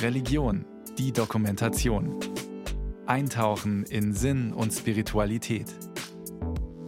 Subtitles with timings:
[0.00, 0.64] Religion,
[0.98, 2.18] die Dokumentation.
[3.06, 5.66] Eintauchen in Sinn und Spiritualität.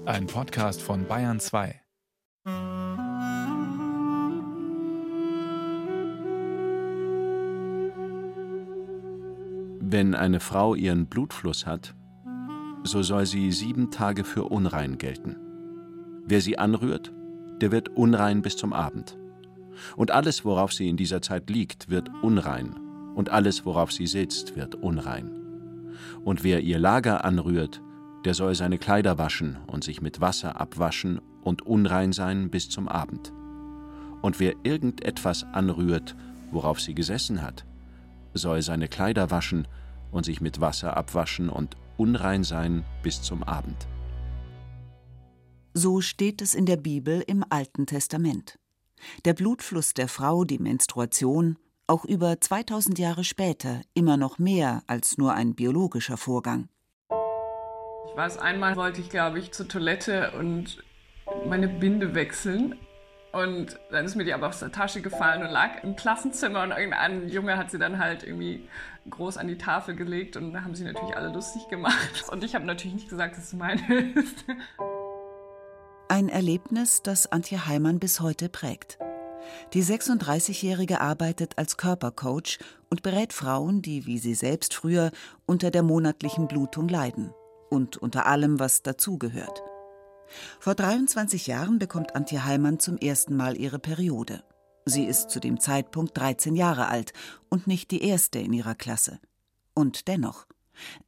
[0.04, 1.80] Ein Podcast von Bayern 2.
[9.80, 11.94] Wenn eine Frau ihren Blutfluss hat,
[12.82, 15.36] so soll sie sieben Tage für unrein gelten.
[16.24, 17.12] Wer sie anrührt,
[17.60, 19.16] der wird unrein bis zum Abend.
[19.96, 22.76] Und alles, worauf sie in dieser Zeit liegt, wird unrein,
[23.14, 25.30] und alles, worauf sie sitzt, wird unrein.
[26.24, 27.80] Und wer ihr Lager anrührt,
[28.24, 32.88] der soll seine Kleider waschen und sich mit Wasser abwaschen und unrein sein bis zum
[32.88, 33.32] Abend.
[34.22, 36.16] Und wer irgendetwas anrührt,
[36.50, 37.66] worauf sie gesessen hat,
[38.32, 39.68] soll seine Kleider waschen
[40.10, 43.86] und sich mit Wasser abwaschen und unrein sein bis zum Abend.
[45.74, 48.56] So steht es in der Bibel im Alten Testament.
[49.24, 55.18] Der Blutfluss der Frau, die Menstruation, auch über 2000 Jahre später immer noch mehr als
[55.18, 56.68] nur ein biologischer Vorgang.
[58.08, 60.82] Ich weiß, einmal wollte ich, glaube ich, zur Toilette und
[61.46, 62.76] meine Binde wechseln.
[63.32, 66.70] Und dann ist mir die aber aus der Tasche gefallen und lag im Klassenzimmer und
[66.70, 68.68] irgendein Junge hat sie dann halt irgendwie
[69.10, 72.24] groß an die Tafel gelegt und da haben sie natürlich alle lustig gemacht.
[72.30, 74.44] Und ich habe natürlich nicht gesagt, dass es meine ist.
[76.08, 78.98] Ein Erlebnis, das Antje Heimann bis heute prägt.
[79.72, 82.58] Die 36-Jährige arbeitet als Körpercoach
[82.90, 85.12] und berät Frauen, die, wie sie selbst früher,
[85.46, 87.32] unter der monatlichen Blutung leiden
[87.70, 89.62] und unter allem, was dazugehört.
[90.60, 94.44] Vor 23 Jahren bekommt Antje Heimann zum ersten Mal ihre Periode.
[94.84, 97.14] Sie ist zu dem Zeitpunkt 13 Jahre alt
[97.48, 99.20] und nicht die erste in ihrer Klasse.
[99.72, 100.46] Und dennoch,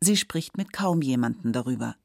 [0.00, 1.97] sie spricht mit kaum jemandem darüber.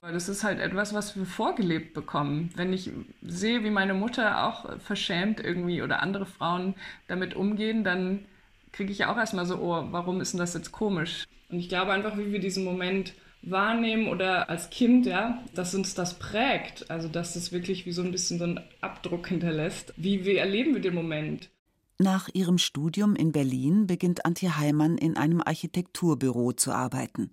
[0.00, 2.50] Das ist halt etwas, was wir vorgelebt bekommen.
[2.54, 2.90] Wenn ich
[3.22, 6.74] sehe, wie meine Mutter auch verschämt irgendwie oder andere Frauen
[7.08, 8.24] damit umgehen, dann
[8.70, 11.24] kriege ich auch erstmal so, oh, warum ist denn das jetzt komisch?
[11.50, 15.94] Und ich glaube einfach, wie wir diesen Moment wahrnehmen oder als Kind, ja, dass uns
[15.94, 16.90] das prägt.
[16.90, 19.94] Also, dass es wirklich wie so ein bisschen so einen Abdruck hinterlässt.
[19.96, 21.50] Wie, wie erleben wir den Moment?
[21.98, 27.32] Nach ihrem Studium in Berlin beginnt Antje Heimann in einem Architekturbüro zu arbeiten.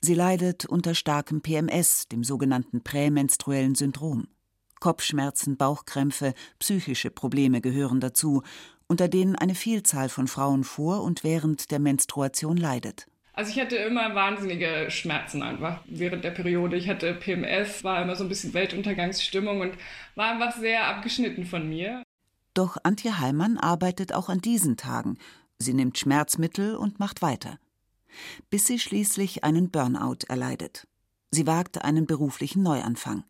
[0.00, 4.28] Sie leidet unter starkem PMS, dem sogenannten prämenstruellen Syndrom.
[4.80, 8.42] Kopfschmerzen, Bauchkrämpfe, psychische Probleme gehören dazu,
[8.86, 13.06] unter denen eine Vielzahl von Frauen vor und während der Menstruation leidet.
[13.32, 16.76] Also ich hatte immer wahnsinnige Schmerzen einfach während der Periode.
[16.76, 19.74] Ich hatte PMS, war immer so ein bisschen Weltuntergangsstimmung und
[20.16, 22.02] war einfach sehr abgeschnitten von mir.
[22.54, 25.18] Doch Antje Heimann arbeitet auch an diesen Tagen.
[25.58, 27.58] Sie nimmt Schmerzmittel und macht weiter
[28.50, 30.86] bis sie schließlich einen Burnout erleidet.
[31.30, 33.24] Sie wagte einen beruflichen Neuanfang.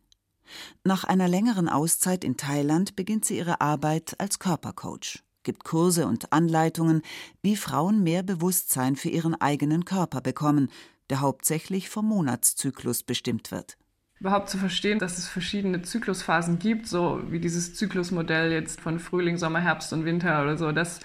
[0.85, 6.33] Nach einer längeren Auszeit in Thailand beginnt sie ihre Arbeit als Körpercoach, gibt Kurse und
[6.33, 7.03] Anleitungen,
[7.43, 10.71] wie Frauen mehr Bewusstsein für ihren eigenen Körper bekommen,
[11.11, 13.77] der hauptsächlich vom Monatszyklus bestimmt wird.
[14.21, 19.37] Überhaupt zu verstehen, dass es verschiedene Zyklusphasen gibt, so wie dieses Zyklusmodell jetzt von Frühling,
[19.37, 21.01] Sommer, Herbst und Winter oder so, das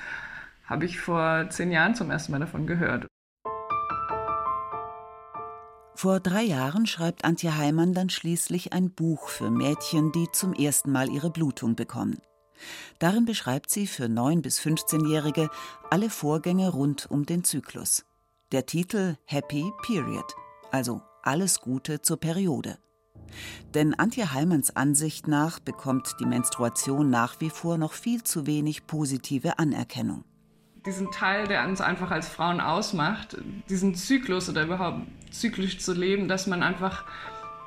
[0.66, 3.06] habe ich vor zehn Jahren zum ersten Mal davon gehört.
[6.04, 10.92] Vor drei Jahren schreibt Antje Heimann dann schließlich ein Buch für Mädchen, die zum ersten
[10.92, 12.20] Mal ihre Blutung bekommen.
[13.00, 15.50] Darin beschreibt sie für 9- bis 15-Jährige
[15.90, 18.04] alle Vorgänge rund um den Zyklus.
[18.52, 20.26] Der Titel Happy Period,
[20.72, 22.80] also alles Gute zur Periode.
[23.74, 28.88] Denn Antje Heimanns Ansicht nach bekommt die Menstruation nach wie vor noch viel zu wenig
[28.88, 30.26] positive Anerkennung
[30.86, 33.38] diesen Teil, der uns einfach als Frauen ausmacht,
[33.70, 35.02] diesen Zyklus oder überhaupt
[35.32, 37.06] zyklisch zu leben, dass man einfach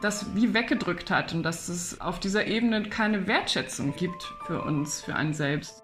[0.03, 5.01] das wie weggedrückt hat und dass es auf dieser Ebene keine Wertschätzung gibt für uns,
[5.01, 5.83] für einen selbst.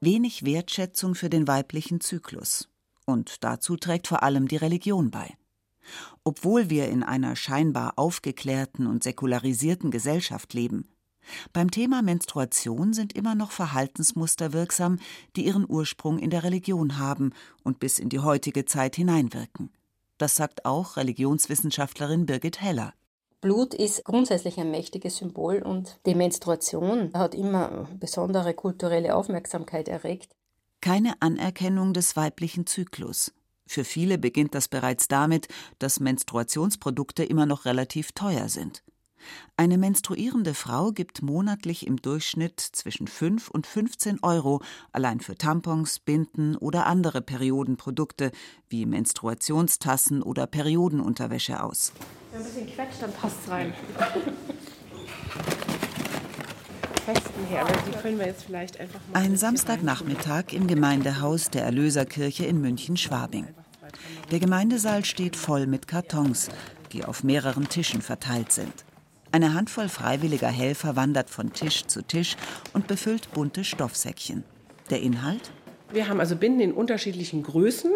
[0.00, 2.68] Wenig Wertschätzung für den weiblichen Zyklus.
[3.04, 5.34] Und dazu trägt vor allem die Religion bei.
[6.24, 10.88] Obwohl wir in einer scheinbar aufgeklärten und säkularisierten Gesellschaft leben,
[11.52, 14.98] beim Thema Menstruation sind immer noch Verhaltensmuster wirksam,
[15.36, 17.32] die ihren Ursprung in der Religion haben
[17.64, 19.70] und bis in die heutige Zeit hineinwirken.
[20.18, 22.92] Das sagt auch Religionswissenschaftlerin Birgit Heller.
[23.40, 30.34] Blut ist grundsätzlich ein mächtiges Symbol und die Menstruation hat immer besondere kulturelle Aufmerksamkeit erregt.
[30.80, 33.32] Keine Anerkennung des weiblichen Zyklus.
[33.68, 35.46] Für viele beginnt das bereits damit,
[35.78, 38.82] dass Menstruationsprodukte immer noch relativ teuer sind.
[39.56, 44.62] Eine menstruierende Frau gibt monatlich im Durchschnitt zwischen 5 und 15 Euro
[44.92, 48.30] allein für Tampons, Binden oder andere Periodenprodukte
[48.68, 51.92] wie Menstruationstassen oder Periodenunterwäsche aus.
[52.32, 53.72] Wenn ein bisschen quetscht, dann passt es rein.
[57.14, 59.18] festen her, aber die können wir jetzt vielleicht einfach mal.
[59.22, 63.48] Ein Samstagnachmittag im Gemeindehaus der Erlöserkirche in München-Schwabing.
[64.30, 66.50] Der Gemeindesaal steht voll mit Kartons,
[66.92, 68.84] die auf mehreren Tischen verteilt sind.
[69.30, 72.36] Eine Handvoll freiwilliger Helfer wandert von Tisch zu Tisch
[72.72, 74.42] und befüllt bunte Stoffsäckchen.
[74.88, 75.50] Der Inhalt?
[75.92, 77.92] Wir haben also Binden in unterschiedlichen Größen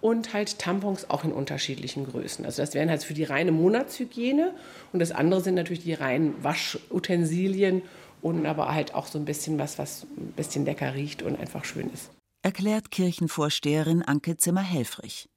[0.00, 2.44] und halt Tampons auch in unterschiedlichen Größen.
[2.44, 4.54] Also das wären halt für die reine Monatshygiene
[4.92, 7.82] und das andere sind natürlich die reinen Waschutensilien
[8.22, 11.64] und aber halt auch so ein bisschen was, was ein bisschen lecker riecht und einfach
[11.64, 12.10] schön ist.
[12.42, 15.28] Erklärt Kirchenvorsteherin Anke Zimmer-Helfrich.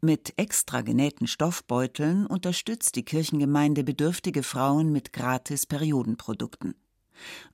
[0.00, 6.74] Mit extra genähten Stoffbeuteln unterstützt die Kirchengemeinde bedürftige Frauen mit gratis Periodenprodukten.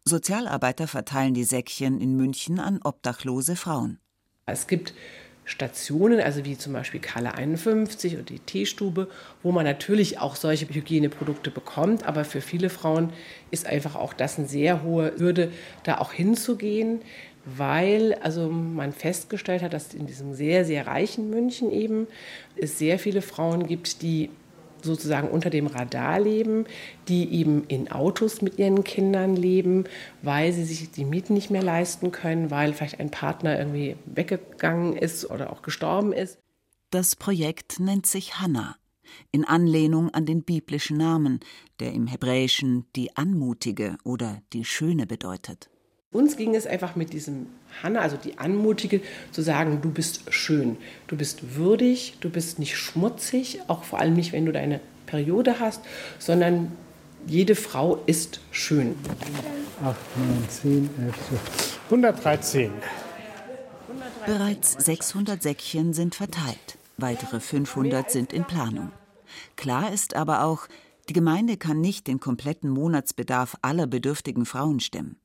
[0.05, 3.99] Sozialarbeiter verteilen die Säckchen in München an obdachlose Frauen.
[4.47, 4.95] Es gibt
[5.47, 9.09] Stationen, also wie zum Beispiel Kalle 51 oder die Teestube,
[9.45, 12.05] wo man natürlich auch solche Hygieneprodukte bekommt.
[12.05, 13.13] Aber für viele Frauen
[13.53, 15.53] ist einfach auch das eine sehr hohe Hürde,
[15.85, 17.01] da auch hinzugehen,
[17.47, 22.09] weil also man festgestellt hat, dass in diesem sehr, sehr reichen München eben
[22.57, 24.31] es sehr viele Frauen gibt, die
[24.83, 26.67] sozusagen unter dem Radar leben,
[27.09, 29.85] die eben in Autos mit ihren Kindern leben,
[30.23, 34.97] weil sie sich die Mieten nicht mehr leisten können, weil vielleicht ein Partner irgendwie weggegangen
[34.97, 36.39] ist oder auch gestorben ist.
[36.91, 38.77] Das Projekt nennt sich Hannah,
[39.33, 41.41] in Anlehnung an den biblischen Namen,
[41.81, 45.69] der im Hebräischen die Anmutige oder die Schöne bedeutet.
[46.17, 47.45] Uns ging es einfach mit diesem
[47.83, 49.03] Hanna, also die Anmutige,
[49.33, 50.79] zu sagen, du bist schön,
[51.09, 55.61] du bist würdig, du bist nicht schmutzig, auch vor allem nicht, wenn du deine Periode
[55.61, 55.83] hast,
[56.19, 56.73] sondern
[57.27, 58.95] jede Frau ist schön.
[59.85, 61.81] 8, 9, 10, 11, 12.
[61.91, 62.71] 113.
[64.25, 66.79] Bereits 600 Säckchen sind verteilt.
[66.97, 68.91] Weitere 500 sind in Planung.
[69.57, 70.67] Klar ist aber auch,
[71.11, 75.17] die Gemeinde kann nicht den kompletten Monatsbedarf aller bedürftigen Frauen stemmen.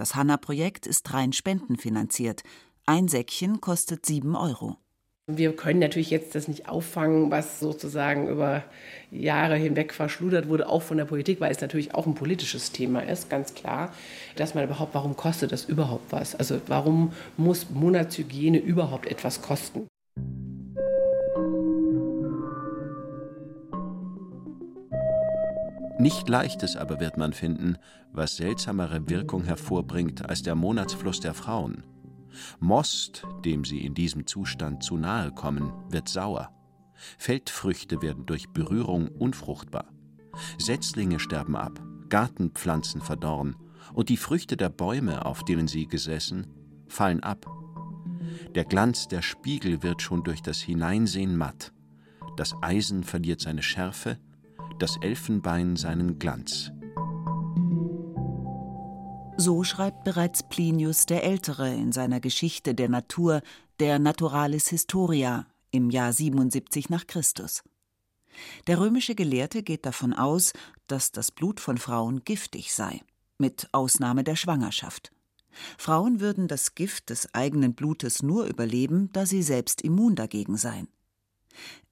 [0.00, 2.42] Das Hanna-Projekt ist rein spendenfinanziert.
[2.86, 4.78] Ein Säckchen kostet 7 Euro.
[5.26, 8.64] Wir können natürlich jetzt das nicht auffangen, was sozusagen über
[9.10, 13.00] Jahre hinweg verschludert wurde, auch von der Politik, weil es natürlich auch ein politisches Thema
[13.00, 13.92] ist, ganz klar,
[14.36, 16.34] dass man überhaupt, warum kostet das überhaupt was?
[16.34, 19.86] Also warum muss Monatshygiene überhaupt etwas kosten?
[26.00, 27.76] Nicht leichtes aber wird man finden,
[28.10, 31.84] was seltsamere Wirkung hervorbringt als der Monatsfluss der Frauen.
[32.58, 36.48] Most, dem sie in diesem Zustand zu nahe kommen, wird sauer.
[37.18, 39.92] Feldfrüchte werden durch Berührung unfruchtbar.
[40.56, 43.56] Setzlinge sterben ab, Gartenpflanzen verdorren
[43.92, 46.46] und die Früchte der Bäume, auf denen sie gesessen,
[46.88, 47.44] fallen ab.
[48.54, 51.74] Der Glanz der Spiegel wird schon durch das Hineinsehen matt.
[52.38, 54.16] Das Eisen verliert seine Schärfe,
[54.80, 56.72] das Elfenbein seinen Glanz.
[59.36, 63.42] So schreibt bereits Plinius der Ältere in seiner Geschichte der Natur,
[63.78, 67.62] der Naturalis Historia, im Jahr 77 nach Christus.
[68.66, 70.52] Der römische Gelehrte geht davon aus,
[70.86, 73.00] dass das Blut von Frauen giftig sei,
[73.38, 75.12] mit Ausnahme der Schwangerschaft.
[75.78, 80.88] Frauen würden das Gift des eigenen Blutes nur überleben, da sie selbst immun dagegen seien.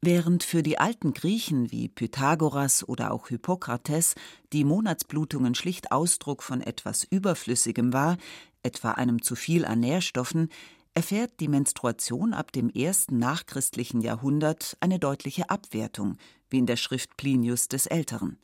[0.01, 4.15] Während für die alten Griechen wie Pythagoras oder auch Hippokrates
[4.53, 8.17] die Monatsblutungen schlicht Ausdruck von etwas Überflüssigem war,
[8.63, 10.51] etwa einem zu viel an Nährstoffen,
[10.95, 16.17] erfährt die Menstruation ab dem ersten nachchristlichen Jahrhundert eine deutliche Abwertung,
[16.51, 18.39] wie in der Schrift Plinius des Älteren.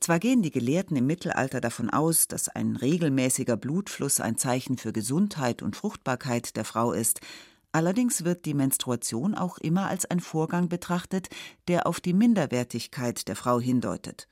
[0.00, 4.92] Zwar gehen die Gelehrten im Mittelalter davon aus, dass ein regelmäßiger Blutfluss ein Zeichen für
[4.92, 7.20] Gesundheit und Fruchtbarkeit der Frau ist,
[7.76, 11.28] Allerdings wird die Menstruation auch immer als ein Vorgang betrachtet,
[11.68, 14.28] der auf die Minderwertigkeit der Frau hindeutet.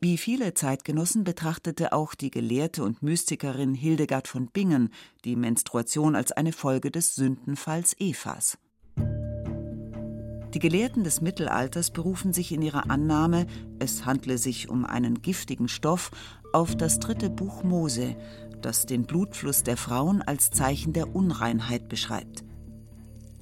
[0.00, 4.88] Wie viele Zeitgenossen betrachtete auch die Gelehrte und Mystikerin Hildegard von Bingen
[5.24, 8.58] die Menstruation als eine Folge des Sündenfalls Evas.
[8.96, 13.46] Die Gelehrten des Mittelalters berufen sich in ihrer Annahme,
[13.78, 16.10] es handle sich um einen giftigen Stoff,
[16.52, 18.16] auf das dritte Buch Mose,
[18.62, 22.44] das den Blutfluss der Frauen als Zeichen der Unreinheit beschreibt.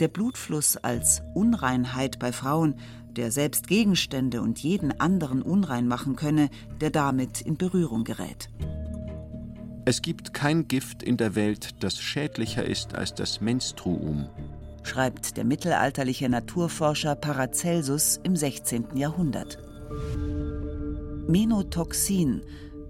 [0.01, 2.77] Der Blutfluss als Unreinheit bei Frauen,
[3.17, 6.49] der selbst Gegenstände und jeden anderen unrein machen könne,
[6.81, 8.49] der damit in Berührung gerät.
[9.85, 14.29] Es gibt kein Gift in der Welt, das schädlicher ist als das Menstruum,
[14.83, 18.97] schreibt der mittelalterliche Naturforscher Paracelsus im 16.
[18.97, 19.59] Jahrhundert.
[21.29, 22.43] Menotoxin,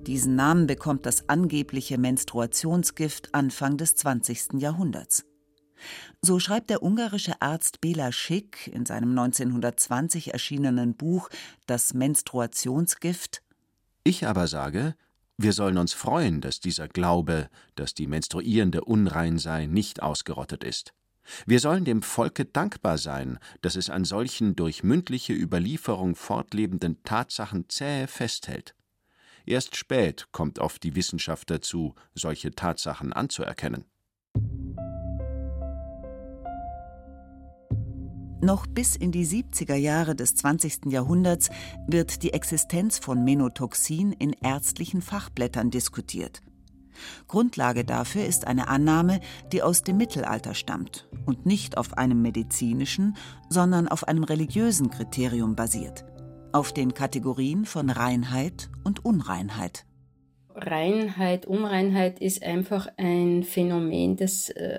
[0.07, 4.55] diesen Namen bekommt das angebliche Menstruationsgift Anfang des 20.
[4.55, 5.25] Jahrhunderts.
[6.23, 11.31] So schreibt der ungarische Arzt Bela Schick in seinem 1920 erschienenen Buch
[11.67, 13.43] Das Menstruationsgift
[14.05, 14.95] Ich aber sage,
[15.39, 20.93] Wir sollen uns freuen, dass dieser Glaube, dass die Menstruierende unrein sei, nicht ausgerottet ist.
[21.47, 27.71] Wir sollen dem Volke dankbar sein, dass es an solchen durch mündliche Überlieferung fortlebenden Tatsachen
[27.71, 28.75] zäh festhält.
[29.47, 33.85] Erst spät kommt oft die Wissenschaft dazu, solche Tatsachen anzuerkennen.
[38.43, 40.87] Noch bis in die 70er Jahre des 20.
[40.87, 41.51] Jahrhunderts
[41.87, 46.41] wird die Existenz von Menotoxin in ärztlichen Fachblättern diskutiert.
[47.29, 49.21] Grundlage dafür ist eine Annahme,
[49.53, 53.17] die aus dem Mittelalter stammt und nicht auf einem medizinischen,
[53.51, 56.05] sondern auf einem religiösen Kriterium basiert,
[56.53, 59.85] auf den Kategorien von Reinheit und Unreinheit.
[60.55, 64.79] Reinheit, Unreinheit ist einfach ein Phänomen, das äh,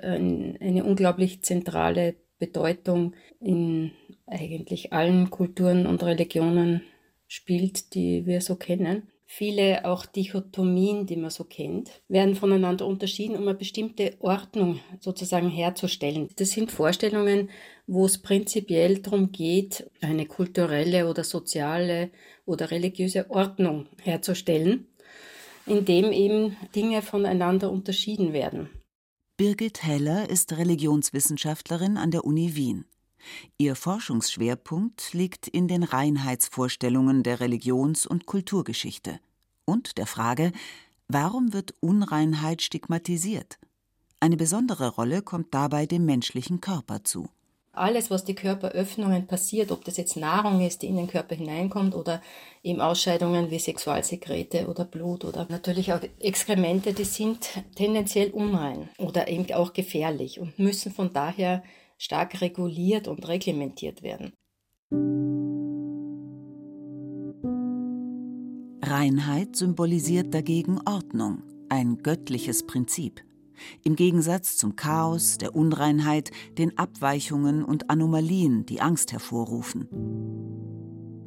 [0.60, 3.92] eine unglaublich zentrale Bedeutung in
[4.26, 6.82] eigentlich allen Kulturen und Religionen
[7.26, 9.08] spielt, die wir so kennen.
[9.24, 15.48] Viele auch Dichotomien, die man so kennt, werden voneinander unterschieden, um eine bestimmte Ordnung sozusagen
[15.48, 16.28] herzustellen.
[16.36, 17.48] Das sind Vorstellungen,
[17.92, 22.10] wo es prinzipiell darum geht, eine kulturelle oder soziale
[22.46, 24.86] oder religiöse Ordnung herzustellen,
[25.66, 28.70] indem eben Dinge voneinander unterschieden werden.
[29.36, 32.86] Birgit Heller ist Religionswissenschaftlerin an der Uni Wien.
[33.58, 39.20] Ihr Forschungsschwerpunkt liegt in den Reinheitsvorstellungen der Religions- und Kulturgeschichte
[39.64, 40.52] und der Frage,
[41.08, 43.58] warum wird Unreinheit stigmatisiert?
[44.18, 47.28] Eine besondere Rolle kommt dabei dem menschlichen Körper zu.
[47.74, 51.94] Alles, was die Körperöffnungen passiert, ob das jetzt Nahrung ist, die in den Körper hineinkommt
[51.94, 52.20] oder
[52.62, 59.26] eben Ausscheidungen wie Sexualsekrete oder Blut oder natürlich auch Exkremente, die sind tendenziell unrein oder
[59.28, 61.62] eben auch gefährlich und müssen von daher
[61.96, 64.34] stark reguliert und reglementiert werden.
[68.82, 73.22] Reinheit symbolisiert dagegen Ordnung, ein göttliches Prinzip.
[73.84, 79.88] Im Gegensatz zum Chaos, der Unreinheit, den Abweichungen und Anomalien, die Angst hervorrufen.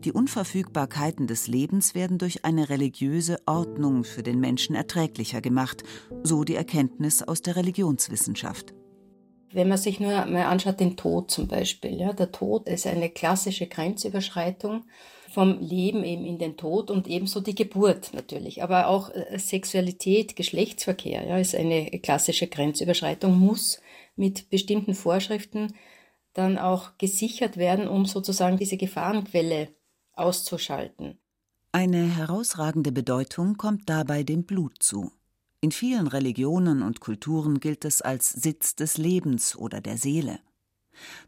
[0.05, 5.83] Die Unverfügbarkeiten des Lebens werden durch eine religiöse Ordnung für den Menschen erträglicher gemacht,
[6.21, 8.75] so die Erkenntnis aus der Religionswissenschaft.
[9.51, 11.95] Wenn man sich nur mal anschaut, den Tod zum Beispiel.
[11.95, 14.83] Ja, der Tod ist eine klassische Grenzüberschreitung
[15.35, 18.63] vom Leben eben in den Tod und ebenso die Geburt natürlich.
[18.63, 23.81] Aber auch äh, Sexualität, Geschlechtsverkehr ja, ist eine klassische Grenzüberschreitung, muss
[24.15, 25.75] mit bestimmten Vorschriften
[26.33, 29.67] dann auch gesichert werden, um sozusagen diese Gefahrenquelle
[30.13, 31.17] auszuschalten.
[31.73, 35.11] Eine herausragende Bedeutung kommt dabei dem Blut zu.
[35.59, 40.39] In vielen Religionen und Kulturen gilt es als Sitz des Lebens oder der Seele.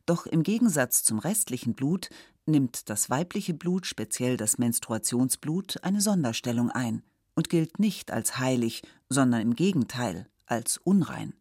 [0.05, 2.09] Doch im Gegensatz zum restlichen Blut
[2.47, 7.03] nimmt das weibliche Blut, speziell das Menstruationsblut, eine Sonderstellung ein
[7.35, 11.33] und gilt nicht als heilig, sondern im Gegenteil als unrein.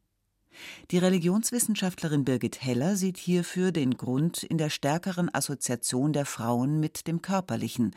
[0.91, 7.07] Die Religionswissenschaftlerin Birgit Heller sieht hierfür den Grund in der stärkeren Assoziation der Frauen mit
[7.07, 7.95] dem Körperlichen,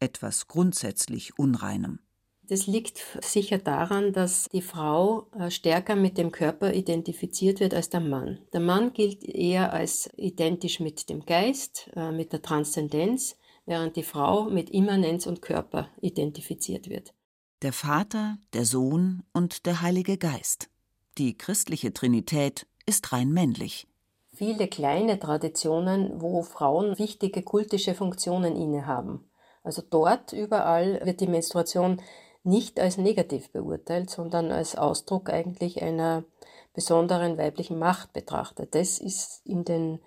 [0.00, 2.00] etwas grundsätzlich Unreinem.
[2.48, 7.90] Das liegt sicher daran, dass die Frau äh, stärker mit dem Körper identifiziert wird als
[7.90, 8.38] der Mann.
[8.54, 13.36] Der Mann gilt eher als identisch mit dem Geist, äh, mit der Transzendenz,
[13.66, 17.12] während die Frau mit Immanenz und Körper identifiziert wird.
[17.60, 20.70] Der Vater, der Sohn und der Heilige Geist.
[21.18, 23.88] Die christliche Trinität ist rein männlich.
[24.32, 29.28] Viele kleine Traditionen, wo Frauen wichtige kultische Funktionen innehaben.
[29.64, 32.00] Also dort überall wird die Menstruation
[32.44, 36.24] nicht als negativ beurteilt, sondern als Ausdruck eigentlich einer
[36.72, 38.74] besonderen weiblichen Macht betrachtet.
[38.74, 40.00] Das ist in den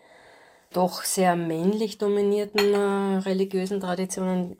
[0.72, 4.58] doch sehr männlich dominierten äh, religiösen Traditionen,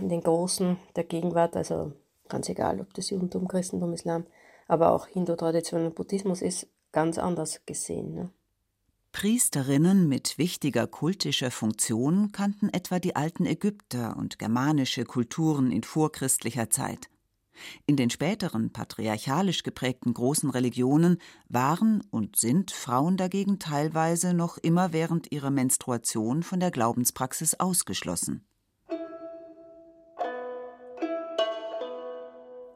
[0.00, 1.92] in den großen der Gegenwart, also
[2.28, 4.26] ganz egal, ob das Judentum, Christentum, Islam,
[4.68, 8.14] aber auch Hindu-Tradition und Buddhismus ist ganz anders gesehen.
[8.14, 8.30] Ne?
[9.12, 16.70] Priesterinnen mit wichtiger kultischer Funktion kannten etwa die alten Ägypter und germanische Kulturen in vorchristlicher
[16.70, 17.10] Zeit.
[17.86, 24.92] In den späteren patriarchalisch geprägten großen Religionen waren und sind Frauen dagegen teilweise noch immer
[24.92, 28.46] während ihrer Menstruation von der Glaubenspraxis ausgeschlossen.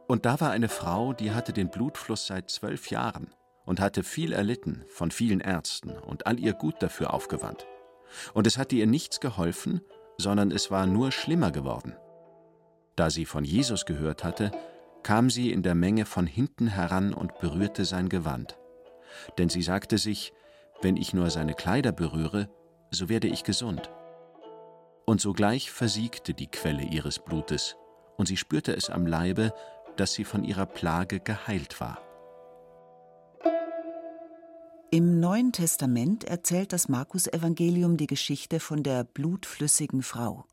[0.07, 3.29] Und da war eine Frau, die hatte den Blutfluss seit zwölf Jahren
[3.65, 7.67] und hatte viel erlitten von vielen Ärzten und all ihr Gut dafür aufgewandt.
[8.33, 9.81] Und es hatte ihr nichts geholfen,
[10.19, 11.95] sondern es war nur schlimmer geworden.
[12.97, 14.53] Da sie von Jesus gehört hatte,
[15.03, 18.57] kam sie in der Menge von hinten heran und berührte sein Gewand.
[19.39, 20.33] Denn sie sagte sich,
[20.81, 22.49] wenn ich nur seine Kleider berühre,
[22.91, 23.91] so werde ich gesund.
[25.07, 27.77] Und sogleich versiegte die Quelle ihres Blutes,
[28.17, 29.53] und sie spürte es am Leibe,
[29.97, 32.04] dass sie von ihrer Plage geheilt war.
[34.95, 40.45] Im Neuen Testament erzählt das Markus-Evangelium die Geschichte von der blutflüssigen Frau.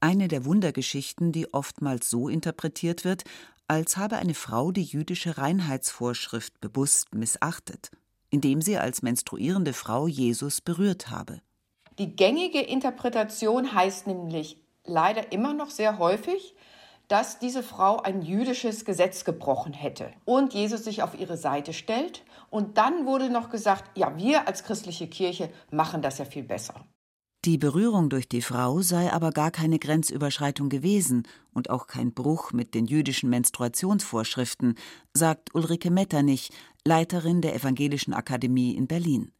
[0.00, 3.22] Eine der Wundergeschichten, die oftmals so interpretiert wird,
[3.68, 7.92] als habe eine Frau die jüdische Reinheitsvorschrift bewusst missachtet,
[8.30, 11.40] indem sie als menstruierende Frau Jesus berührt habe.
[12.00, 16.56] Die gängige Interpretation heißt nämlich leider immer noch sehr häufig,
[17.12, 22.24] dass diese Frau ein jüdisches Gesetz gebrochen hätte und Jesus sich auf ihre Seite stellt.
[22.48, 26.86] Und dann wurde noch gesagt, ja, wir als christliche Kirche machen das ja viel besser.
[27.44, 32.52] Die Berührung durch die Frau sei aber gar keine Grenzüberschreitung gewesen und auch kein Bruch
[32.52, 34.78] mit den jüdischen Menstruationsvorschriften,
[35.12, 36.50] sagt Ulrike Metternich,
[36.86, 39.32] Leiterin der Evangelischen Akademie in Berlin.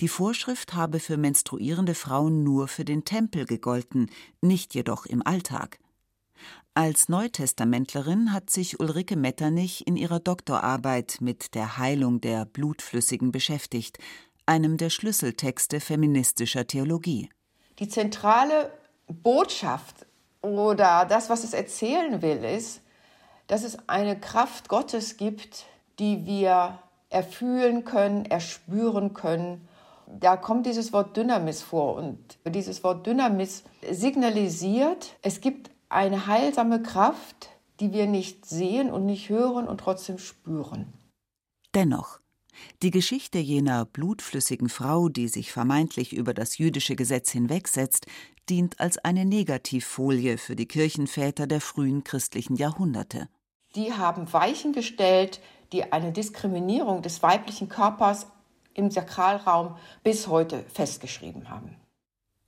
[0.00, 4.08] Die Vorschrift habe für menstruierende Frauen nur für den Tempel gegolten,
[4.40, 5.78] nicht jedoch im Alltag.
[6.74, 13.98] Als Neutestamentlerin hat sich Ulrike Metternich in ihrer Doktorarbeit mit der Heilung der Blutflüssigen beschäftigt,
[14.44, 17.30] einem der Schlüsseltexte feministischer Theologie.
[17.78, 18.70] Die zentrale
[19.06, 20.06] Botschaft
[20.42, 22.82] oder das, was es erzählen will, ist,
[23.46, 25.66] dass es eine Kraft Gottes gibt,
[25.98, 26.78] die wir
[27.10, 29.68] erfühlen können, erspüren können.
[30.06, 36.82] Da kommt dieses Wort Dynamis vor und dieses Wort Dynamis signalisiert, es gibt eine heilsame
[36.82, 37.50] Kraft,
[37.80, 40.92] die wir nicht sehen und nicht hören und trotzdem spüren.
[41.74, 42.20] Dennoch,
[42.82, 48.06] die Geschichte jener blutflüssigen Frau, die sich vermeintlich über das jüdische Gesetz hinwegsetzt,
[48.48, 53.28] dient als eine Negativfolie für die Kirchenväter der frühen christlichen Jahrhunderte.
[53.74, 55.40] Die haben Weichen gestellt,
[55.72, 58.26] die eine Diskriminierung des weiblichen Körpers
[58.72, 61.76] im Sakralraum bis heute festgeschrieben haben.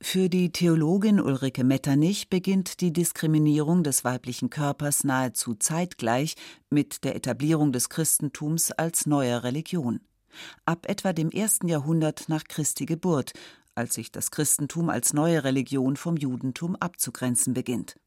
[0.01, 6.35] Für die Theologin Ulrike Metternich beginnt die Diskriminierung des weiblichen Körpers nahezu zeitgleich
[6.69, 9.99] mit der Etablierung des Christentums als neuer Religion.
[10.65, 13.33] Ab etwa dem ersten Jahrhundert nach Christi Geburt,
[13.75, 17.97] als sich das Christentum als neue Religion vom Judentum abzugrenzen beginnt.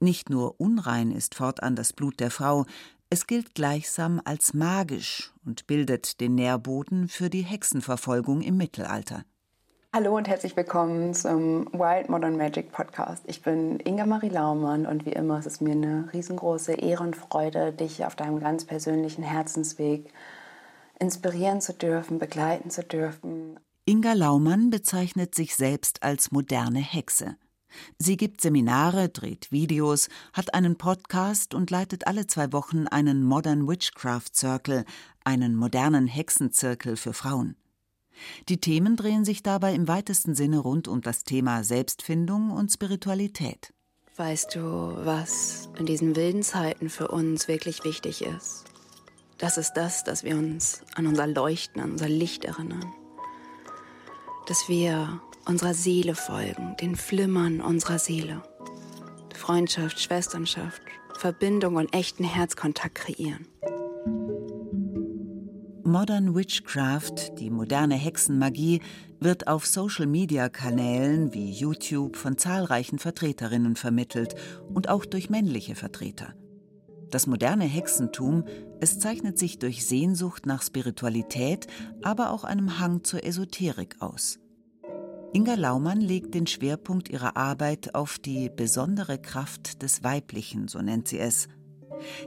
[0.00, 2.66] Nicht nur unrein ist fortan das Blut der Frau,
[3.10, 9.24] es gilt gleichsam als magisch und bildet den Nährboden für die Hexenverfolgung im Mittelalter.
[9.92, 13.24] Hallo und herzlich willkommen zum Wild Modern Magic Podcast.
[13.26, 17.16] Ich bin Inga Marie Laumann und wie immer ist es mir eine riesengroße Ehre und
[17.16, 20.12] Freude, dich auf deinem ganz persönlichen Herzensweg
[20.98, 23.58] inspirieren zu dürfen, begleiten zu dürfen.
[23.86, 27.36] Inga Laumann bezeichnet sich selbst als moderne Hexe.
[27.98, 33.66] Sie gibt Seminare, dreht Videos, hat einen Podcast und leitet alle zwei Wochen einen Modern
[33.66, 34.84] Witchcraft Circle,
[35.24, 37.56] einen modernen Hexenzirkel für Frauen.
[38.48, 43.72] Die Themen drehen sich dabei im weitesten Sinne rund um das Thema Selbstfindung und Spiritualität.
[44.16, 48.64] Weißt du, was in diesen wilden Zeiten für uns wirklich wichtig ist?
[49.38, 52.86] Das ist das, dass wir uns an unser Leuchten, an unser Licht erinnern.
[54.46, 58.42] Dass wir unserer Seele folgen, den Flimmern unserer Seele.
[59.34, 60.80] Freundschaft, Schwesternschaft,
[61.18, 63.46] Verbindung und echten Herzkontakt kreieren.
[65.86, 68.82] Modern Witchcraft, die moderne Hexenmagie,
[69.20, 74.34] wird auf Social-Media-Kanälen wie YouTube von zahlreichen Vertreterinnen vermittelt
[74.68, 76.34] und auch durch männliche Vertreter.
[77.12, 78.42] Das moderne Hexentum,
[78.80, 81.68] es zeichnet sich durch Sehnsucht nach Spiritualität,
[82.02, 84.40] aber auch einem Hang zur Esoterik aus.
[85.34, 91.06] Inga Laumann legt den Schwerpunkt ihrer Arbeit auf die besondere Kraft des Weiblichen, so nennt
[91.06, 91.46] sie es,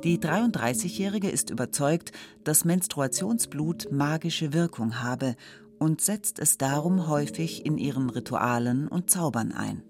[0.03, 2.11] die 33-Jährige ist überzeugt,
[2.43, 5.35] dass Menstruationsblut magische Wirkung habe
[5.79, 9.83] und setzt es darum häufig in ihren Ritualen und Zaubern ein.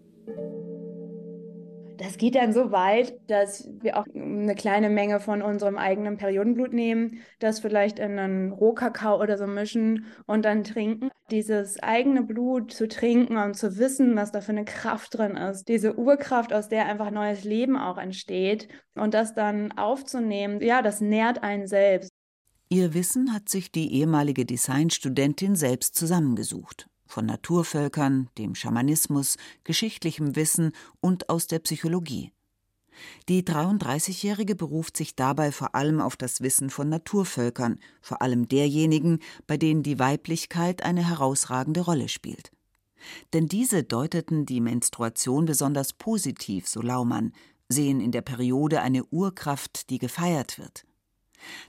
[2.00, 6.72] Das geht dann so weit, dass wir auch eine kleine Menge von unserem eigenen Periodenblut
[6.72, 11.10] nehmen, das vielleicht in einen Rohkakao oder so mischen und dann trinken.
[11.30, 15.68] Dieses eigene Blut zu trinken und zu wissen, was da für eine Kraft drin ist,
[15.68, 21.02] diese Urkraft, aus der einfach neues Leben auch entsteht und das dann aufzunehmen, ja, das
[21.02, 22.12] nährt einen selbst.
[22.70, 30.72] Ihr Wissen hat sich die ehemalige Designstudentin selbst zusammengesucht von Naturvölkern, dem Schamanismus, geschichtlichem Wissen
[31.02, 32.32] und aus der Psychologie.
[33.28, 39.20] Die 33-Jährige beruft sich dabei vor allem auf das Wissen von Naturvölkern, vor allem derjenigen,
[39.48, 42.52] bei denen die Weiblichkeit eine herausragende Rolle spielt.
[43.34, 47.34] Denn diese deuteten die Menstruation besonders positiv, so Laumann,
[47.70, 50.86] sehen in der Periode eine Urkraft, die gefeiert wird.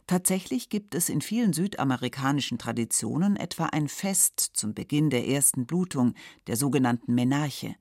[0.07, 6.15] Tatsächlich gibt es in vielen südamerikanischen Traditionen etwa ein Fest zum Beginn der ersten Blutung,
[6.47, 7.77] der sogenannten Menarche.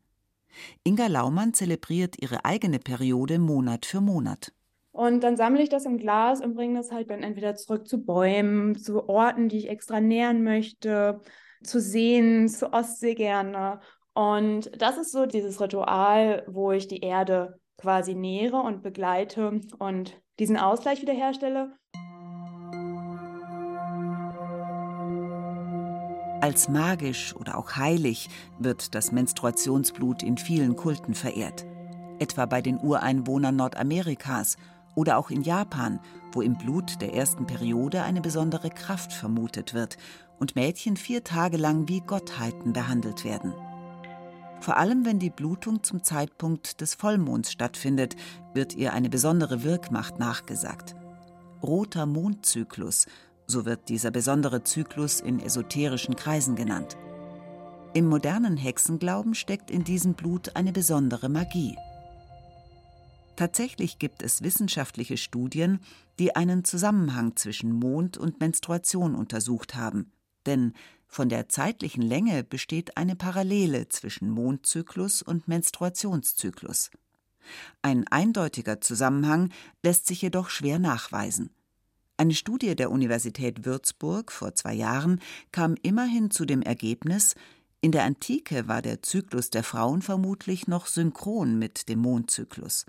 [0.84, 4.54] Inga Laumann zelebriert ihre eigene Periode Monat für Monat.
[4.92, 8.04] Und dann sammle ich das im Glas und bringe das halt dann entweder zurück zu
[8.04, 11.22] Bäumen, zu Orten, die ich extra nähern möchte,
[11.64, 13.80] zu Seen, zu Ostsee gerne.
[14.14, 20.22] Und das ist so dieses Ritual, wo ich die Erde quasi nähere und begleite und
[20.40, 21.79] diesen Ausgleich wiederherstelle.
[26.50, 31.64] Als magisch oder auch heilig wird das Menstruationsblut in vielen Kulten verehrt.
[32.18, 34.58] Etwa bei den Ureinwohnern Nordamerikas
[34.96, 36.00] oder auch in Japan,
[36.32, 40.00] wo im Blut der ersten Periode eine besondere Kraft vermutet wird
[40.40, 43.54] und Mädchen vier Tage lang wie Gottheiten behandelt werden.
[44.60, 48.16] Vor allem wenn die Blutung zum Zeitpunkt des Vollmonds stattfindet,
[48.56, 50.96] wird ihr eine besondere Wirkmacht nachgesagt.
[51.62, 53.06] Roter Mondzyklus,
[53.50, 56.98] so wird dieser besondere Zyklus in esoterischen Kreisen genannt.
[57.96, 61.76] Im modernen Hexenglauben steckt in diesem Blut eine besondere Magie.
[63.36, 65.80] Tatsächlich gibt es wissenschaftliche Studien,
[66.20, 70.12] die einen Zusammenhang zwischen Mond und Menstruation untersucht haben.
[70.46, 70.74] Denn
[71.08, 76.92] von der zeitlichen Länge besteht eine Parallele zwischen Mondzyklus und Menstruationszyklus.
[77.82, 81.50] Ein eindeutiger Zusammenhang lässt sich jedoch schwer nachweisen.
[82.20, 85.22] Eine Studie der Universität Würzburg vor zwei Jahren
[85.54, 87.34] kam immerhin zu dem Ergebnis,
[87.80, 92.86] in der Antike war der Zyklus der Frauen vermutlich noch synchron mit dem Mondzyklus.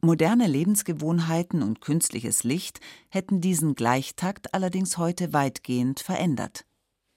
[0.00, 6.66] Moderne Lebensgewohnheiten und künstliches Licht hätten diesen Gleichtakt allerdings heute weitgehend verändert.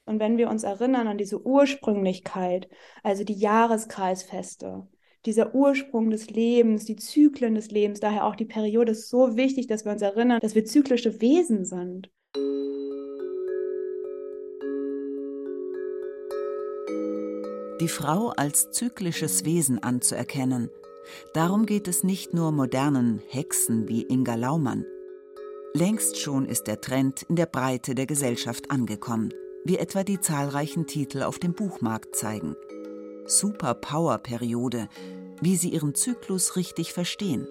[0.06, 2.69] Und wenn wir uns erinnern an diese Ursprünglichkeit,
[3.01, 4.88] also die Jahreskreisfeste,
[5.25, 9.67] dieser Ursprung des Lebens, die Zyklen des Lebens, daher auch die Periode ist so wichtig,
[9.67, 12.10] dass wir uns erinnern, dass wir zyklische Wesen sind.
[17.79, 20.69] Die Frau als zyklisches Wesen anzuerkennen,
[21.34, 24.86] Darum geht es nicht nur modernen Hexen wie Inga Laumann.
[25.73, 30.86] Längst schon ist der Trend in der Breite der Gesellschaft angekommen, wie etwa die zahlreichen
[30.86, 32.55] Titel auf dem Buchmarkt zeigen.
[33.25, 34.88] Superpower-Periode,
[35.41, 37.47] wie sie ihren Zyklus richtig verstehen.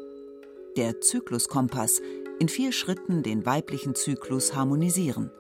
[0.77, 2.01] Der Zykluskompass,
[2.39, 5.31] in vier Schritten den weiblichen Zyklus harmonisieren.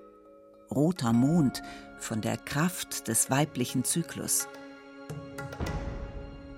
[0.70, 1.62] Roter Mond
[1.98, 4.48] von der Kraft des weiblichen Zyklus.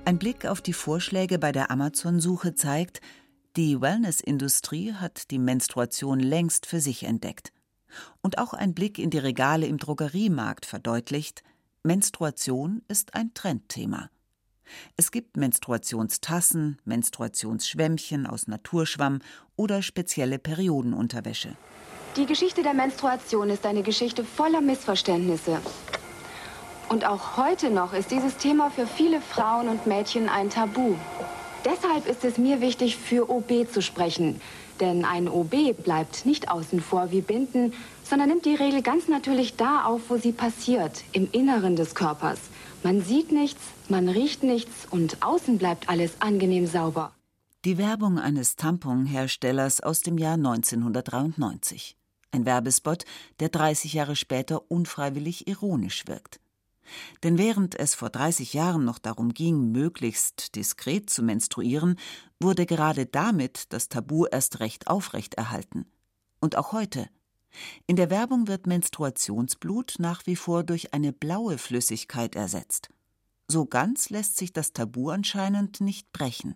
[0.05, 3.01] Ein Blick auf die Vorschläge bei der Amazon-Suche zeigt,
[3.57, 7.53] die Wellness-Industrie hat die Menstruation längst für sich entdeckt.
[8.23, 11.43] Und auch ein Blick in die Regale im Drogeriemarkt verdeutlicht,
[11.85, 14.09] Menstruation ist ein Trendthema.
[14.97, 19.19] Es gibt Menstruationstassen, Menstruationsschwämmchen aus Naturschwamm
[19.57, 21.57] oder spezielle Periodenunterwäsche.
[22.17, 25.59] Die Geschichte der Menstruation ist eine Geschichte voller Missverständnisse.
[26.89, 30.95] Und auch heute noch ist dieses Thema für viele Frauen und Mädchen ein Tabu.
[31.65, 34.41] Deshalb ist es mir wichtig, für OB zu sprechen.
[34.79, 37.73] Denn ein OB bleibt nicht außen vor wie Binden,
[38.05, 42.39] sondern nimmt die Regel ganz natürlich da auf, wo sie passiert, im Inneren des Körpers.
[42.83, 47.13] Man sieht nichts, man riecht nichts und außen bleibt alles angenehm sauber.
[47.65, 51.97] Die Werbung eines Tamponherstellers aus dem Jahr 1993.
[52.33, 53.05] Ein Werbespot,
[53.39, 56.41] der 30 Jahre später unfreiwillig ironisch wirkt.
[57.23, 61.97] Denn während es vor 30 Jahren noch darum ging, möglichst diskret zu menstruieren,
[62.41, 65.87] wurde gerade damit das Tabu erst recht aufrechterhalten.
[66.41, 67.09] Und auch heute.
[67.87, 72.89] In der Werbung wird Menstruationsblut nach wie vor durch eine blaue Flüssigkeit ersetzt.
[73.49, 76.55] So ganz lässt sich das Tabu anscheinend nicht brechen.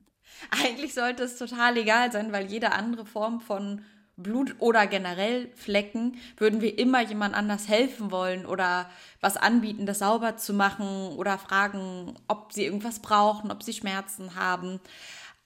[0.51, 3.83] Eigentlich sollte es total egal sein, weil jede andere Form von
[4.17, 8.89] Blut oder generell Flecken, würden wir immer jemand anders helfen wollen oder
[9.21, 14.35] was anbieten, das sauber zu machen oder fragen, ob sie irgendwas brauchen, ob sie Schmerzen
[14.35, 14.81] haben.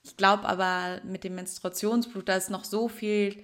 [0.04, 3.42] Ich glaube aber mit dem Menstruationsblut, da ist noch so viel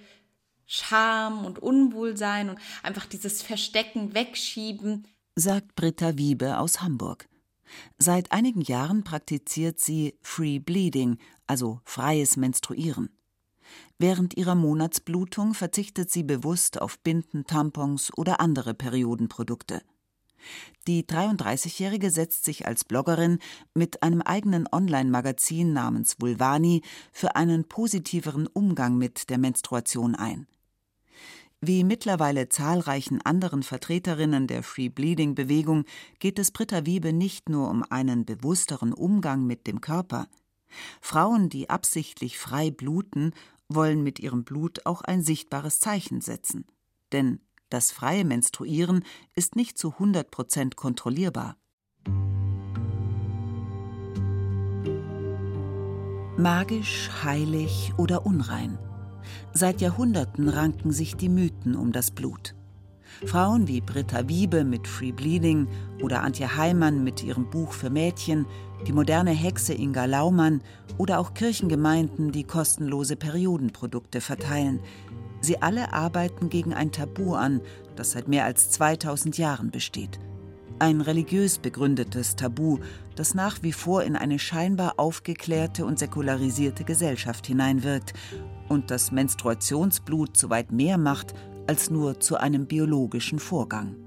[0.67, 5.07] Scham und Unwohlsein und einfach dieses Verstecken, Wegschieben.
[5.35, 7.29] Sagt Britta Wiebe aus Hamburg.
[7.97, 13.09] Seit einigen Jahren praktiziert sie Free Bleeding, also freies Menstruieren.
[13.97, 19.81] Während ihrer Monatsblutung verzichtet sie bewusst auf Binden, Tampons oder andere Periodenprodukte.
[20.87, 23.39] Die 33-Jährige setzt sich als Bloggerin
[23.73, 30.47] mit einem eigenen Online-Magazin namens Vulvani für einen positiveren Umgang mit der Menstruation ein.
[31.59, 35.85] Wie mittlerweile zahlreichen anderen Vertreterinnen der Free Bleeding Bewegung
[36.19, 40.27] geht es Britta Wiebe nicht nur um einen bewussteren Umgang mit dem Körper.
[41.01, 43.33] Frauen, die absichtlich frei bluten,
[43.69, 46.65] wollen mit ihrem Blut auch ein sichtbares Zeichen setzen.
[47.11, 47.39] Denn
[47.69, 51.57] das freie Menstruieren ist nicht zu 100 Prozent kontrollierbar.
[56.37, 58.77] Magisch, heilig oder unrein.
[59.53, 62.53] Seit Jahrhunderten ranken sich die Mythen um das Blut.
[63.25, 65.67] Frauen wie Britta Wiebe mit Free Bleeding
[66.03, 68.45] oder Antje Heimann mit ihrem Buch für Mädchen,
[68.85, 70.61] die moderne Hexe Inga Laumann
[70.97, 74.81] oder auch Kirchengemeinden, die kostenlose Periodenprodukte verteilen.
[75.41, 77.61] Sie alle arbeiten gegen ein Tabu an,
[77.95, 80.19] das seit mehr als 2000 Jahren besteht.
[80.79, 82.79] Ein religiös begründetes Tabu,
[83.17, 88.13] das nach wie vor in eine scheinbar aufgeklärte und säkularisierte Gesellschaft hineinwirkt
[88.69, 91.33] und das Menstruationsblut so weit mehr macht
[91.67, 94.06] als nur zu einem biologischen Vorgang.